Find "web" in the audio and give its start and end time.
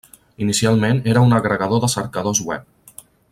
2.49-3.05